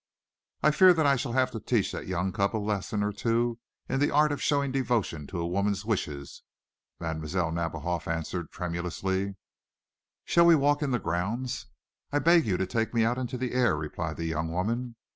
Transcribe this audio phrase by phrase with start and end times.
[0.63, 3.59] "I fear that I shall have to teach the young cub a lesson or two
[3.87, 6.41] in the art of showing devotion to a woman's wishes,"
[6.99, 7.51] Mlle.
[7.51, 9.35] Nadiboff answered, tremulously.
[10.25, 11.67] "Shall we walk in the grounds?"
[12.11, 14.95] "I beg you to take me out into the air," replied the young woman.